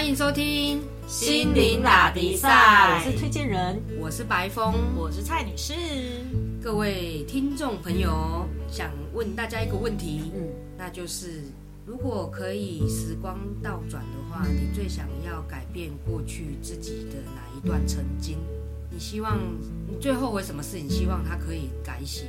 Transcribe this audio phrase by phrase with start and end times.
[0.00, 2.48] 欢迎收听心灵打比赛
[2.94, 4.72] 我是推荐人，我是白峰。
[4.96, 5.74] 我是蔡女士。
[6.62, 11.42] 各位听众朋友，想问大家一个问题，嗯，那就是
[11.84, 18.38] 如果可以时光倒转的话，你最想要改变过去自己的哪一段曾经？
[18.90, 19.38] 你希望
[19.86, 20.88] 你最后悔什么事情？
[20.88, 22.22] 希望它可以改写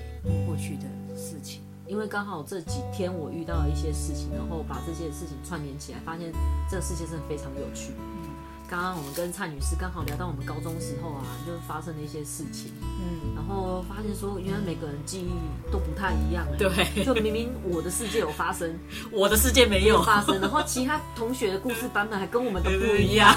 [0.45, 1.61] 过去的事情。
[1.91, 6.31] 因为刚好这几天我遇到了一些事情，然后把这些事情串联起来，发现
[6.69, 7.91] 这个世界真的非常有趣。
[8.71, 17.03] 刚刚我们跟蔡女士刚好聊到我们高中时候啊，就是发生的一些事情，嗯，然后发现说原来每个人记忆都不太一样、哎对。
[17.03, 18.73] 就明明我的世界有发生，
[19.11, 20.01] 我的世界没有。
[20.01, 23.35] 发生，然后其他同学的故事版本还跟我们都不一一样，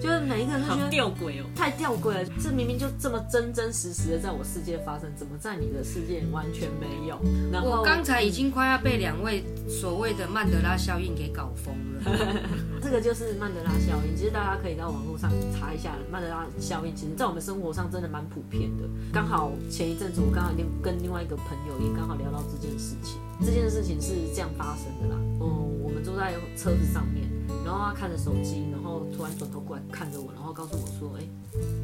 [0.00, 1.46] 就是每一个人都觉得吊诡哦。
[1.56, 7.20] 太吊诡了，这明明就这么真真实实的在我世界发生，怎么在你的世界完全没有？
[7.52, 12.40] 然后我刚才已经快要被两位所谓的曼德拉效应给搞疯了。
[12.80, 18.84] 这个就是曼德拉效应，其实大家可以到网络上查一下曼德拉效应，其实在我们生活上真的蛮普遍的。
[19.12, 25.20] 刚好前一阵子我刚好跟另外一个朋友也刚好聊到这件事情，这件事情是这样发生的啦。
[25.40, 27.28] 嗯，我们坐在车子上面，
[27.64, 31.28] 然后他看着手机，然后突然转头过来看着我，然后告诉我说：“哎、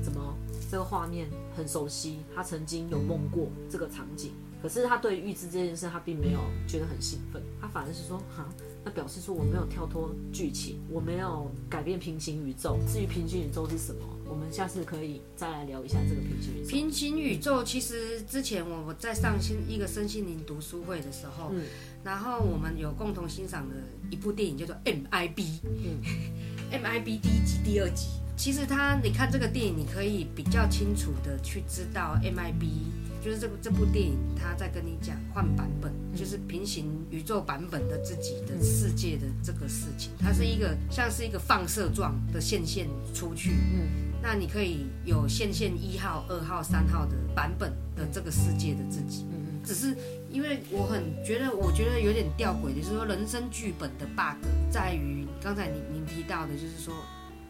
[0.02, 0.34] 怎么
[0.70, 2.18] 这个画面很熟悉？
[2.34, 8.48] 他曾经有梦过这个场景。”可是他对预知这件事，他并没有觉得很兴奋，他反而是说：“哈，
[8.84, 12.78] 那表示说我没有跳脱剧情，我没有改变平行宇宙。
[12.86, 14.00] 至于平行宇宙是什么，
[14.32, 16.70] 我们下次可以再来聊一下这个平行宇宙。
[16.70, 21.62] 平行宇宙其实之前我我在上新一个身心灵读书会的时候，嗯
[22.02, 23.74] 然后我们有共同欣赏的
[24.10, 26.00] 一部电影叫做 MIB，嗯
[26.72, 28.06] MIB 第一集、第二集。
[28.34, 32.66] 其实它，你看这个电影，你可以比较清楚的去知道 MIB，
[33.22, 40.10] 就是这部这部电影，它在跟你讲换版本，就是平行宇宙版本的自己的世界的这个事情。
[40.18, 49.26] 它是一个像是一个放射状的线线出去，嗯那你可以有线线一号、二号、三号的版本的这个世界的自己。
[49.32, 49.96] 嗯只是
[50.28, 56.92] 因为我很觉得，我觉得有点吊诡的，就是说人生剧本的 bug 在于刚才您您提到的，就是说，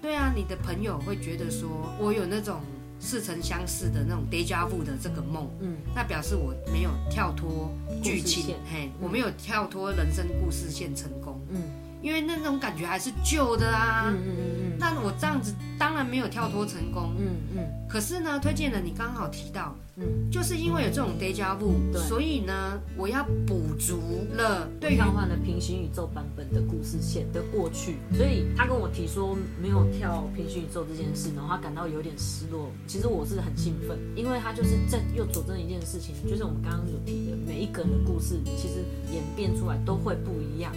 [0.03, 2.61] 对啊，你的朋友会觉得说我有那种
[3.01, 5.79] 似曾相识的那种 deja vu 的这个梦，嗯。
[5.95, 7.73] 那表示我没有跳脱
[8.03, 11.63] 剧情嘿，我没有跳脱人生故事线成功，嗯。
[12.03, 14.11] 因为那种感觉还是旧的啊。
[14.13, 24.01] 嗯嗯嗯那我这样子当然没有跳脱成功，嗯嗯可是呢，推荐人你刚好提到，嗯就是因为有这种 deja vu，对所以呢，我要补足
[24.35, 32.71] 了对于跳换了平行宇宙版本的故事线的过去，所以他跟我提说没有跳平行宇宙这件事，然后他感到有点失落。
[32.87, 40.73] 其实我是很兴奋，因为他就是在又佐证一件事情，就是我们刚刚有提的，每一个人的故事其实演变出来都会不一样。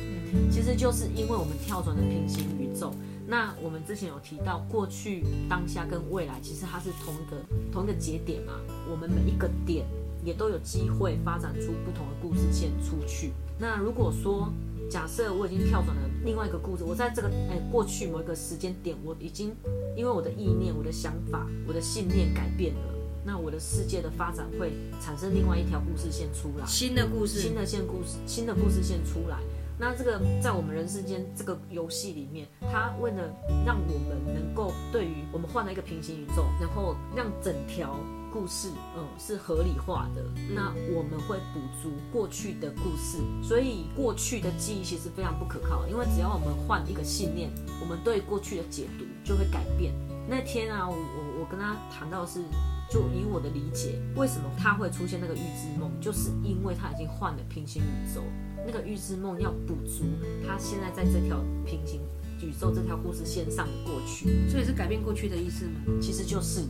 [0.51, 2.93] 其实就是因为我们跳转了平行宇宙。
[3.27, 7.37] 那我们之前有提到，过去、当下跟未来，其实它是同一个
[7.71, 8.53] 同一个节点嘛。
[8.89, 9.85] 我们每一个点
[10.23, 13.33] 也都有机会发展出不同的故事线出去。
[13.57, 14.53] 那如果说
[14.91, 19.55] 假设我已经跳转了另外一个故事，我在这个哎过去某一个时间点，我已经
[19.97, 22.93] 因为我的意念、我的想法、我的信念改变了，
[23.25, 26.65] 那我的世界的发展会产生另外一条故事线出来。
[26.67, 29.39] 新的故事新，的线故事、新的故事线出来。
[29.77, 33.23] 那这个在我们人世间这个游戏里面，它为了
[33.65, 37.99] 让我们能够对于我们换了一个平行宇宙，然后让整条
[38.31, 43.17] 故事嗯是合理化的，那我们会补足过去的故事。
[43.43, 49.93] 所以过去的记忆其实非常不可靠，因为只要我们换一个信念，我们对过去的解读就会改变。
[50.27, 50.95] 那天啊，我
[51.39, 52.41] 我跟他谈到是。
[52.89, 58.21] 就以我的理解，为什么他会出现那个预知梦，就是因为他已经换了平行宇宙，
[58.65, 60.03] 那个预知梦要补足
[60.47, 62.01] 他现在在这条平行
[62.41, 65.71] 宇宙这条故事线上的过去，所以是改变过去的意思吗？
[65.99, 66.61] 其实就是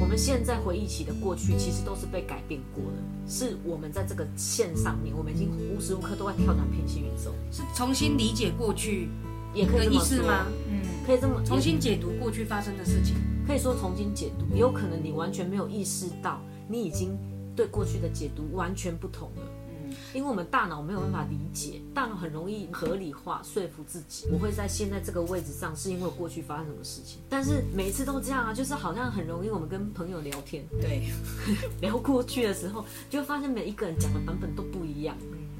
[0.00, 2.98] 我们现在回忆起的过去，其实都是被改变过的，
[3.28, 9.08] 是我们在这个线上面，我们已经无时无刻都在跳转平行宇宙，是重新理解过去
[9.52, 10.46] 也可以这么说意思吗？？
[10.68, 13.16] 嗯，可以这么重新解读过去发生的事情。
[13.46, 17.16] 可以说重新解读，也有可能你完全没有意识到，你已经
[17.54, 19.42] 对过去的解读完全不同了。
[19.68, 27.20] 嗯，因为我们大脑没有办法理解，大脑很容易合理化说服自己，我会在现在这个位置上，是因为我过去发生什么事情。
[27.28, 31.02] 但是每次都这样啊，就是好像很容易，我们跟朋友聊天，对，
[31.80, 35.16] 聊过去的时候，就会发现每一个人讲的版本都不一样。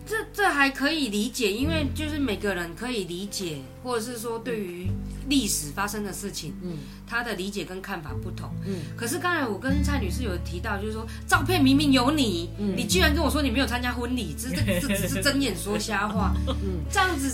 [0.06, 4.88] 这这还可以理解，因为就是每个人可以理解，或者是说对于
[5.28, 6.78] 历史发生的事情，嗯。
[7.08, 8.50] 他的理解跟看法不同。
[8.66, 12.74] 嗯，可是刚才我跟蔡女士有提到，就是说照片明明有你，嗯。
[12.76, 16.34] 你居然跟我说你没有参加婚礼，这这这只是睁眼说瞎话。
[16.48, 17.30] 嗯，这样子，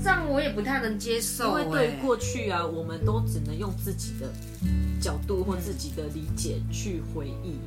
[0.00, 4.32] 这样我也不太能接受因受、为对于哎过去啊，我们都只能用自己的
[5.02, 7.58] 角度或自己的理解去回忆。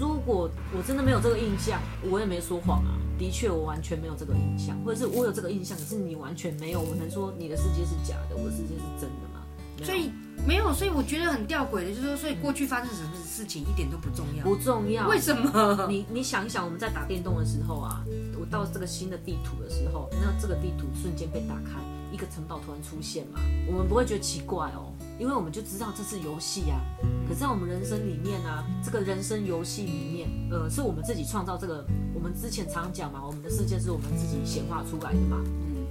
[0.00, 1.80] 如果我真的没有这个印象，
[2.10, 2.96] 我也没说谎啊。
[3.18, 6.80] 的确，我完全没有这个印象，或者是我有这个印象，可是你完全没有。
[6.80, 9.42] 我能说你的世界是假的，我的世界是真的吗？
[9.82, 10.10] 所以
[10.46, 14.44] 没有，所以我觉得很吊诡的，就是说，所以过去发生什么事情一点都不重要。
[14.44, 15.08] 不重要。
[15.08, 15.86] 为什么？
[15.88, 18.04] 你你想一想，我们在打电动的时候啊，
[18.38, 21.80] 我到这个新的地图的时候，那这个地图瞬间被打开，
[22.12, 26.80] 一个城堡突然出现嘛，我们不会觉得奇怪哦，因为我们就知道这是游戏啊。
[27.28, 31.84] 可是在我们人生里面啊，这个人生游戏里面，呃，是我们自己创造这个。
[32.14, 35.42] 我们之前常讲嘛，我们的世界是我们自己显化出来的嘛。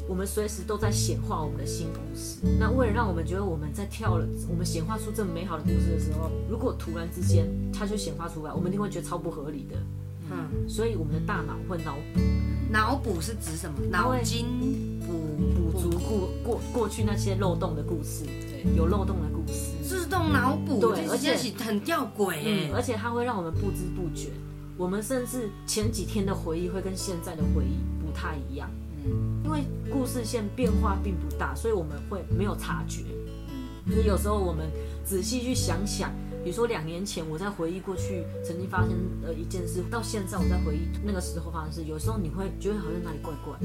[0.08, 2.40] 我们随时都在显化我们的新故事。
[2.60, 9.76] 那为了让我们觉得我们在跳了，我们显化出这么美好的故事的时候，如果突然之间它就显化出来，我们一定会觉得超不合理的。
[10.30, 12.20] 嗯，所以我们的大脑会脑补
[12.72, 13.80] 脑补是指什么？
[13.90, 14.46] 脑筋
[15.08, 15.14] 补
[15.56, 19.72] 补足过过过去那些漏洞的故事，对有漏洞的故事。
[19.84, 24.30] 自动脑补，对而且很吊诡而且它会让我们不知不觉，
[24.78, 28.70] 我们甚至前几天的回忆会跟现在的回忆不太一样。
[29.06, 33.04] 嗯因为故事线变化并不大，所以我们会没有察觉。
[33.88, 34.68] 可是有时候我们
[35.04, 36.12] 仔细去想想，
[36.46, 43.58] 比如说两年前我在回忆过去曾经发生的一件事，到现在我在回忆那个时候发生的事，有时候你会觉得好像哪里怪怪。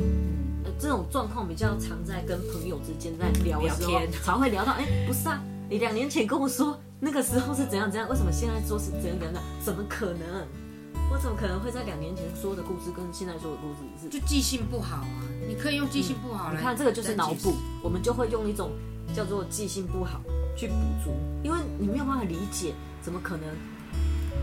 [0.65, 9.43] 呃，这种状况比较常在跟朋友之间在聊的时候常会聊到，哎、不是啊，你两年前跟我说那个时候是怎样怎样，为什么现在说是怎样怎样？
[9.63, 10.49] 怎么可能？
[11.13, 14.09] 我怎么可能会在两年前说的故事跟现在说的故事是？
[14.09, 15.21] 就记性不好啊！
[15.47, 17.53] 你可以用记性不好来、你看这个就是脑补，
[17.85, 18.71] 我们就会用一种
[19.15, 20.23] 叫做记性不好
[20.57, 21.13] 去补足，
[21.43, 23.47] 因为你没有办法理解，怎么可能？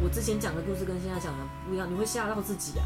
[0.03, 2.85] 我之前讲的故事跟现在讲的不一样，你会吓到自己啊！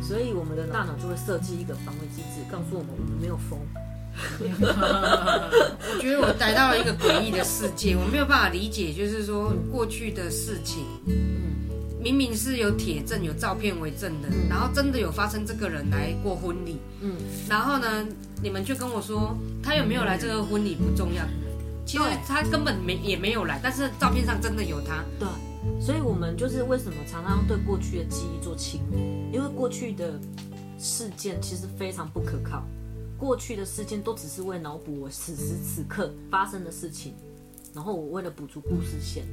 [0.00, 3.58] 所以我们的大脑就会设计一个防卫机制，告诉我们我们没有疯。
[4.38, 10.82] 我觉得我来到了一个诡异的世界，我没有办法理解，就是说过去的事情，
[12.00, 17.16] 明明是有铁证、有照片为证的，然后真的有发生这个人来过婚礼，嗯，
[17.50, 18.06] 然后呢，
[18.42, 21.22] 你们却跟我说他有没有来这个婚礼不重要，
[21.86, 25.28] 其实他根本没也没有来，但是照片上真的有他，对，
[25.80, 28.96] 所以我们就是为什么常常对过去的记忆做清理，
[29.32, 30.18] 因为过去的
[30.78, 32.64] 事件其实非常不可靠，
[33.16, 37.14] 过去的事件都只是为脑补我此时此刻发生的事情，
[37.72, 39.24] 然后我为了补足故事线。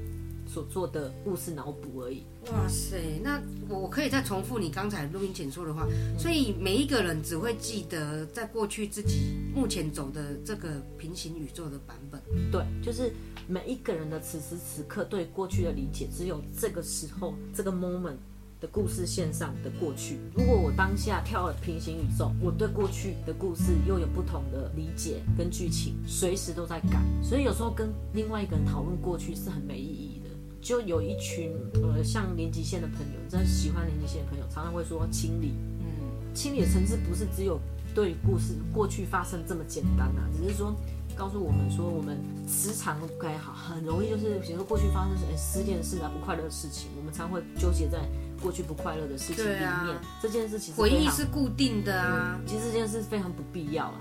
[0.47, 2.23] 所做的故事脑补而已。
[2.51, 5.87] 哇塞，那我我可以再重复你刚才录音前说的话，
[6.17, 12.21] 所以每一个人只会记得在过去自己目前走的这个平行宇宙的版本。
[12.51, 13.13] 对，就是
[13.47, 18.17] 每一个人的此时此刻对过去的理解，只有这个时候这个 moment
[18.59, 20.19] 的故事线上的过去。
[20.35, 27.01] 如果我当下跳了平行宇宙，我对过去的故事又有不同的理解跟剧情，随时都在改。
[27.21, 30.22] 所以有时候跟另外一个人讨论过去是很没意义的。
[30.63, 35.53] 就有一群呃像连极线的朋友，真的喜欢连极线的朋友，常常会说清理。
[35.79, 37.59] 嗯，清理的层次不是只有
[37.93, 40.73] 对故事过去发生这么简单啊，只是说
[41.15, 42.17] 告诉我们说，我们
[42.47, 47.99] 时常该好，很容易就是比如说过去发生哎失恋的事啊、不快乐的事情，我们常会纠结在
[48.41, 49.97] 过去不快乐的事情里面。
[50.21, 52.39] 这件事情回忆是固定的啊。
[52.47, 53.99] 其实这件事非常不必要啊，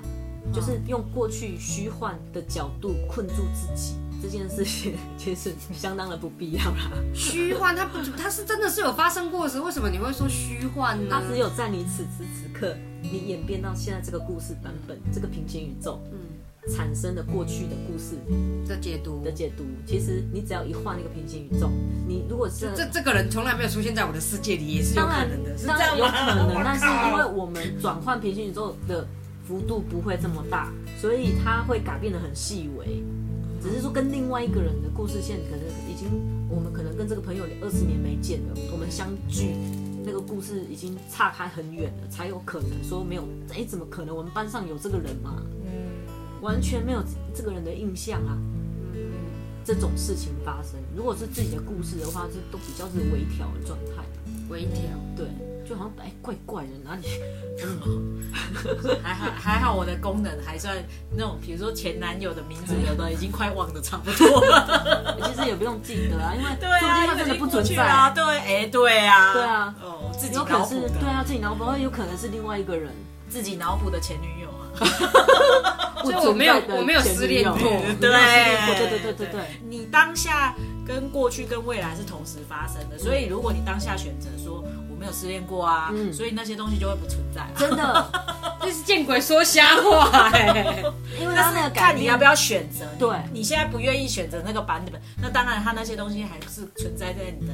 [0.55, 3.97] 就是用过去虚幻的角度困住自己。
[4.23, 11.09] 这件事情 其实相当的不必要啦，虚幻，它不，它是真的是有发生过的事，为什么你会说虚幻呢？
[11.11, 16.19] 它只有在你此时此刻，你演变到现在这个故事版本，这个平行宇宙，嗯
[16.73, 18.15] 产生的过去的故事
[18.69, 19.33] 的解读的。
[19.33, 21.69] 解读，其实你只要一换一个平行宇宙，
[22.07, 25.99] 你如果是这这个人从来没有出现在我的世界里，也是有可能的，是这样？
[25.99, 29.05] 有可能， 我但是因为我们转换平行宇宙的
[29.45, 33.03] 幅度不会这么大，所以它会改变的很细微。
[33.63, 36.09] 只是说跟另外一个人的故事线，可能已经
[36.49, 39.55] 我们可能跟这个朋友二十年没见了，我们相聚。
[40.05, 43.23] 那个故事已经岔开很远了，才有可能说没有。
[43.55, 44.17] 哎，怎么可能？
[44.17, 45.41] 我们班上有这个人吗？
[46.41, 47.01] 完全没有
[47.33, 48.37] 这个人的印象啊。
[49.65, 54.03] 这种事情发生，如果是自己的故事的话，这都比较是微调的状态。
[54.49, 54.81] 微调。
[55.15, 55.27] 对，
[55.69, 57.07] 就好像哎怪怪的哪里，
[59.03, 60.75] 还好还好，我的功能还算
[61.15, 65.17] 那种，比如说前男友的名字，有的已经快忘的差不多了。
[65.23, 67.83] 其实也不用记得啊，因为对啊，它真的不存在。
[67.83, 68.11] 啊。
[68.11, 69.75] 对，哎，对啊，对啊。
[69.83, 72.91] 哦，自己有可能是脑补的，对啊，自己脑补，有可能是另外一个人，
[73.29, 74.73] 自己脑补的前女友啊。
[76.03, 77.59] 不 所以我没有 我没有失恋过。
[77.59, 80.55] 对对对对对对，你当下
[80.87, 87.53] 跟过去跟未来是同时发生的，所以如果你当下选择说我没有失恋过啊，嗯所以那些东西就会不存在啊。
[87.57, 88.13] 真的，
[88.63, 90.83] 这是见鬼说瞎话哎、
[91.21, 92.85] 因为他那个要看你要不要选择。
[92.93, 97.53] 你对你现在不愿意选择那个版本，那当然他那些东西还是存在在你的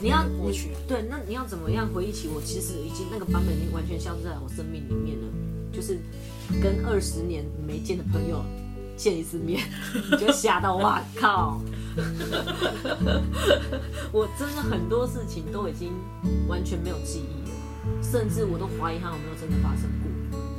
[0.00, 0.70] 你要过去。
[0.86, 2.40] 对，那你要怎么样回忆起我？
[2.42, 5.24] 其实已经那个版本已经完全消失在我生命里面了，
[5.72, 5.98] 就是
[6.62, 8.44] 跟二十年没见的朋友
[8.96, 9.62] 见一次面，
[10.10, 11.60] 你就吓到哇靠！
[14.12, 15.92] 我真的很多事情都已经
[16.48, 20.06] 完全没有记忆了，甚至我都怀疑它有没有真的发生过。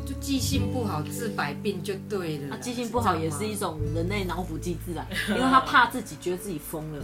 [0.06, 2.58] 就记性不好治百病就对了他。
[2.58, 7.04] 记性不好也是一种人类脑补机制啊，因为他怕自己觉得自己疯了，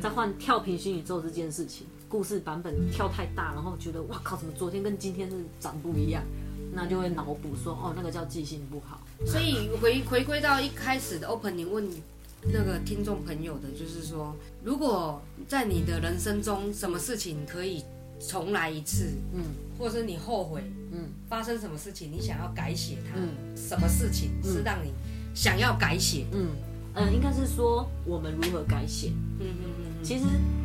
[0.00, 6.22] 再换跳平行宇宙这件事情，故事版本跳太大，然后觉得哇靠，怎么昨天跟今天是长不一样，
[6.72, 9.00] 那就会脑补说哦，那个叫记性不好。
[9.26, 11.88] 所以回回归到一开始的 opening 问
[12.42, 17.84] 那个听众朋友的，就是说，如果在你的人生中，什么事情可以
[18.18, 19.42] 重来一次，嗯
[19.78, 20.62] 或者是你后悔
[20.92, 24.92] 嗯发生什么事情，你想要改写它，嗯什么事情是让你
[25.34, 26.26] 想要改写？
[26.32, 26.48] 嗯
[26.94, 29.12] 嗯、呃应该是说我们如何改写。
[29.38, 30.24] 嗯嗯嗯其实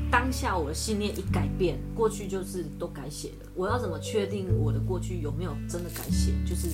[0.10, 3.46] 当下我的信念一改变，过去就是都改写了。
[3.54, 6.32] 我要怎么确定我的过去有没有真的改写？
[6.44, 6.70] 就是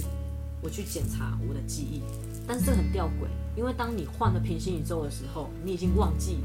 [0.63, 2.01] 我去检查我的记忆，
[2.47, 6.37] 但是这个很吊诡，因为当你换了平行宇宙的时候，你已经忘记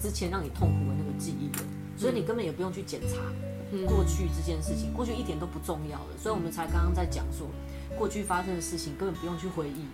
[0.00, 1.64] 之前让你痛苦的那个记忆了，
[1.96, 3.16] 所以你根本也不用去检查
[3.72, 6.16] 嗯过去这件事情，过去一点都不重要了。
[6.16, 7.48] 所以我们才刚刚在讲说，
[7.98, 9.84] 过去发生的事情根本不用去回忆，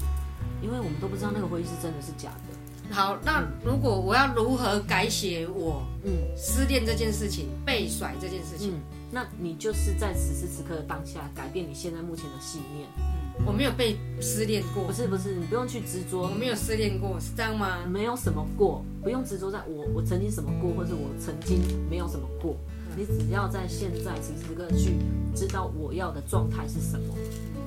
[0.62, 2.94] 因为我们都不知道那个回忆是真的是假的。
[2.94, 8.72] 好，那如果我要如何改写我嗯失恋这件事情、被甩这件事情？
[8.72, 8.80] 嗯，
[9.12, 12.88] 那你就是在此时此刻的当下改变你现在目前的信念。
[13.46, 17.84] 我没有被失恋过不，是不是，你不用去执着我，没有失恋过，是这样吗？
[17.86, 22.56] 没有什么过，不用执着在我我曾经什么过，或者我曾经没有什么过。
[22.96, 24.94] 你只要在现在此时此刻去
[25.34, 27.14] 知道我要的状态是什么，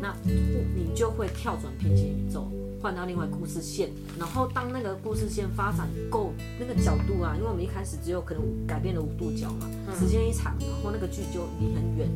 [0.02, 2.46] 那你就会跳转平行宇宙，
[2.82, 3.90] 换到另外故事线。
[4.20, 12.08] 然后当那个故事线发展够那个角度啊，因为我们一开始只有可能改变了五度角嘛，时间一长，然后那个距就离很远，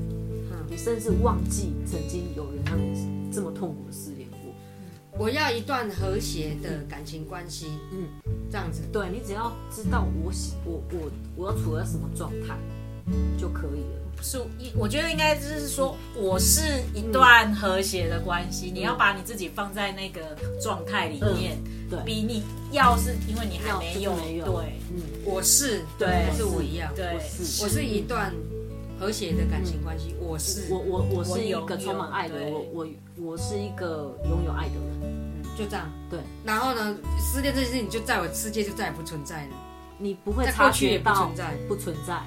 [0.70, 4.38] 你甚至忘记曾经有人让你这么痛苦的失恋过。
[5.18, 8.08] 我要一段和谐的感情关系，嗯，
[8.52, 8.82] 这样子。
[8.92, 12.56] 对你只要知道我喜我我我要处在什么状态
[13.38, 14.02] 就可以了。
[14.22, 16.62] 是一，我觉得应该就是说，我是
[16.94, 21.58] 一段和谐的关系，你要把你自己放在那个状态里面，
[21.88, 22.00] 对。
[22.04, 24.80] 比你要是因为你还没有，对。
[24.92, 26.30] 嗯，我是，对。
[26.32, 27.16] 不是我一样，对。
[27.62, 28.34] 我是一段
[29.00, 32.88] 和谐的感情关系，我是，我我我是一个充满爱的，对我我
[33.18, 35.18] 我是一个拥有爱的人。
[35.56, 35.90] 就这样。
[36.10, 39.56] 对，然后呢，失恋这件事情就在我世界就再也不存在了，
[39.98, 41.58] 你不会在察过去也不觉到存在。
[41.68, 42.22] 不存在。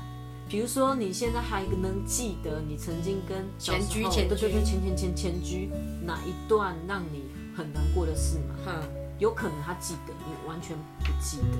[0.48, 5.70] 比如说，你现在还能记得你曾经跟前居前居对对对前前前前居
[6.04, 7.22] 哪一段让你
[7.56, 8.56] 很难过的事吗？
[8.66, 8.72] 哼，
[9.20, 11.58] 有可能他记得，你完全不记得，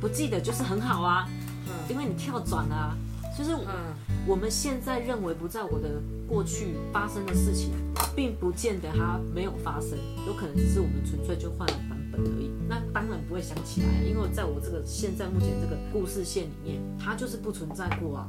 [0.00, 1.28] 不记得就是很好啊，
[1.66, 2.96] 哼，因为你跳转了啊。
[3.36, 3.94] 就是嗯，
[4.26, 7.70] 我们现在认为不在我的过去发生的事情，
[8.14, 12.50] 并不见得它没有发生，有可能只是我们纯粹就换了版本而已。
[12.68, 18.28] 那当然不会想起来，因为在我这个现在目前这个故事线里面，它就是不存在过啊。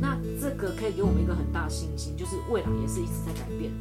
[0.00, 3.72] 那这个可以给我们一个很大的信心，就是未来也是一直在改变，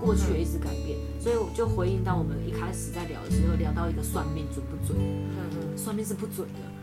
[0.00, 6.75] 过去也一直改变，所以我就回应到我们一开始在聊的时候聊到一个算命准不准，哼，算命是不准的。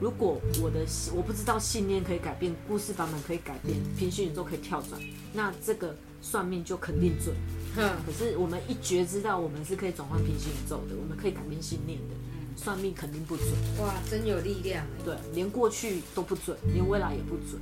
[0.00, 0.80] 哼，如果我的
[1.14, 5.00] 我不知道信念可以改变，故事版本可以改变，平行宇宙可以跳转，
[5.34, 7.34] 那这个算命就肯定准。
[7.76, 12.14] 哼，可是我们一觉知道我们是可以转换平行宇宙的，我们可以改变信念的，
[12.56, 13.46] 算命肯定不准。
[13.78, 15.04] 哇，真有力量哎。
[15.04, 17.60] 对，连过去都不准，连未来也不准，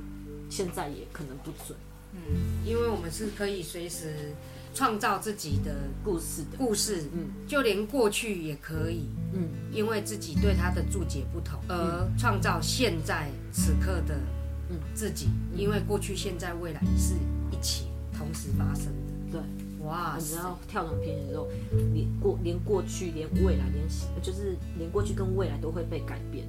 [0.49, 1.77] 现在也可能不准。
[2.11, 4.33] 嗯因为我们是可以随时
[4.73, 14.15] 创造自己的故事的，故事，嗯就连过去也可以，嗯因为自己对它的注解不同，而创造现在此刻的
[14.69, 15.29] 嗯自己。
[15.55, 17.15] 因为过去、现在、未来是
[17.51, 19.31] 一起同时发生的。
[19.31, 19.41] 对，
[19.85, 20.25] 哇塞！
[20.25, 21.47] 你知道跳转平行之后，
[21.93, 23.87] 连过连过去连未来连
[24.21, 26.47] 就是连过去跟未来都会被改变。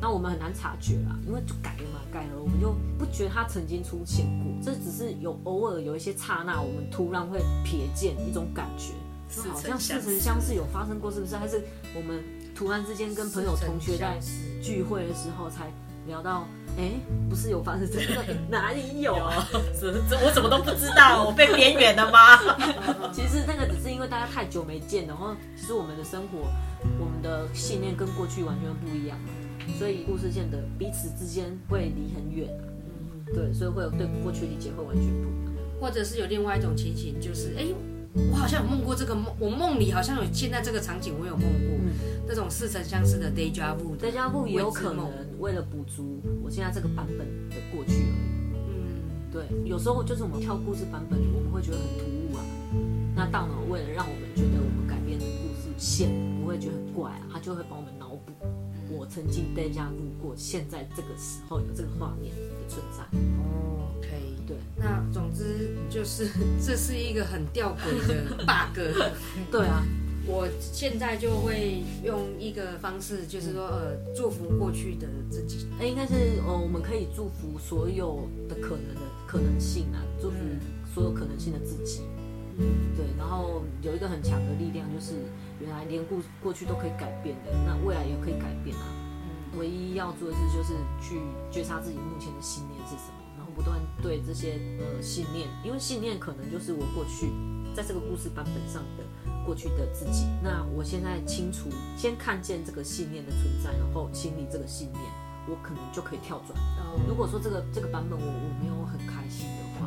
[0.00, 8.92] 那我们很难察觉啦，因为就改了嘛，改了我们就不觉得他曾经出现过，这只是有偶尔有一些刹那，我们突然会瞥见一种感觉，
[9.34, 11.36] 就好像似曾相识有发生过，是不是？
[11.36, 11.62] 还是
[11.94, 12.22] 我们
[12.54, 14.18] 突然之间跟朋友、同学在
[14.62, 15.72] 聚会的时候才
[16.06, 16.46] 聊到，
[16.76, 16.92] 哎，
[17.30, 19.48] 不是有发生这个， 哪里有啊？
[19.80, 22.36] 这这我怎么都不知道，我被边缘了吗？
[23.10, 26.50] 其实那个只是因为大家太久没见，然后其实我们的生活、
[27.00, 29.28] 我们的信念跟过去完全不一样嘛，
[29.78, 32.64] 所以故事线的彼此之间会离很远啊。
[33.34, 35.54] 对，所以会有对过去理解会完全不一样。
[35.80, 37.66] 或者是有另外一种情形，就是哎、
[38.30, 41.76] 我好像有梦过这个梦，我梦里好像有现在这个场景，我有梦过，
[42.28, 47.18] 那种似曾相识的 deja vu 的 deja vu 也有可能为了补足我现在这个版本
[47.50, 48.54] 的过去而已。
[48.68, 52.44] 嗯，对，有时候就是我们跳故事版本，我们会觉得很突兀啊。
[53.16, 58.32] 那大脑为了让我们觉得我们改编的故事线不会觉得很怪啊，它就会帮我们脑补。
[58.96, 63.02] 我曾经 deja vu 过，现在这个时候有这个画面的存在。
[63.38, 64.08] 哦，OK，
[64.46, 66.28] 对，那总之就是
[66.64, 68.78] 这是一个很吊诡的 bug。
[69.50, 69.82] 对啊，
[70.26, 75.66] 我现在就会用一个方式，就是说，呃，祝福过去的自己。
[75.80, 76.14] 哎，应该是
[76.46, 80.36] 呃，我们可以祝福所有的可能的可能性啊，祝福
[80.94, 82.02] 所有可能性的自己。
[82.56, 82.64] 嗯，
[82.96, 85.14] 对，然后有一个很强的力量，就是
[85.60, 88.84] 原来连过过去都可以改变的，那未来也可以改变啊。
[89.56, 91.20] 唯一要做的事就是去
[91.50, 97.30] 觉察自己目前的信念是什么，然后不断对这些呃信念，因为信念可能就是我过去
[97.74, 99.04] 在这个故事版本上的
[99.46, 100.26] 过去的自己。
[100.42, 105.04] 那我现在清除，先看见这个信念的存在，然后清理这个信念，
[105.46, 106.58] 我可能就可以跳转。
[107.06, 109.86] 如果说这个这个版本我我没有很开心的话，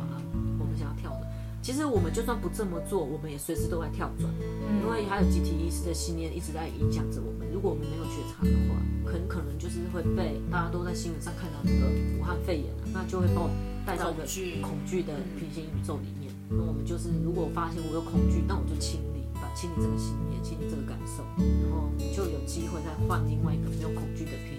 [0.58, 1.28] 我们想要跳的，
[1.60, 4.32] 其实我们就算不这么做，我们也随时都在跳转，
[4.80, 7.46] 因为还有集体意识的信念一直在影响着我们。
[7.52, 11.86] 如果我们没有觉察的话，很可能就是会被大家都在新闻上看到那个
[12.18, 13.50] 武汉肺炎啊，那就会把我
[13.84, 14.24] 带到一个
[14.62, 16.32] 恐惧的平行宇宙里面。
[16.48, 24.57] 那我们就是，如果发现我有恐惧，那我就清理，把清理这个信念，清理这个感受，然后就有机会再换另外一个没有恐惧的平。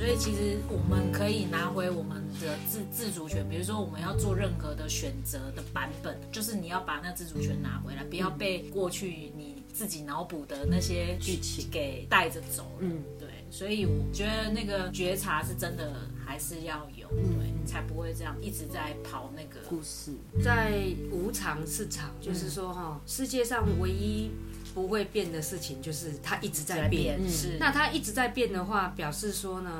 [0.00, 12.78] 所以其实我们可以拿回我们的自自主权，比如说我们要做任何的选择的版本，就是你要把那自主权拿回来，不要被过去你自己脑补的那些剧情给带着走了。
[12.78, 15.92] 嗯，对，所以我觉得那个觉察是真的
[16.24, 19.60] 还是要有，对，才不会这样一直在跑那个。
[19.68, 24.30] 故事，在无常市场，就是说哈，世界上唯一
[24.74, 27.18] 不会变的事情，就是它一直在变。
[27.20, 29.70] 嗯是那它一直在变的话，表示说呢，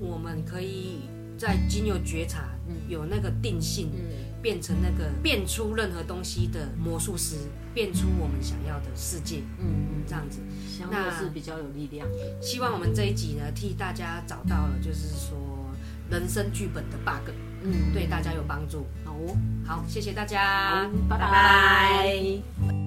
[0.00, 1.00] 我们可以
[1.38, 2.48] 在经由觉察，
[2.88, 3.90] 有那个定性，
[4.42, 7.36] 变成那个变出任何东西的魔术师，
[7.74, 10.40] 变出我们想要的世界，嗯，这样子。
[10.78, 12.42] 相对是比较有力量的。
[12.42, 15.38] 希望我们这一集呢，替大家找到了，就是说
[16.10, 17.30] 人生剧本的 bug，
[17.62, 18.86] 嗯，对大家有帮助。
[19.04, 19.36] 好哦，
[19.66, 22.79] 好，谢谢大家，拜拜。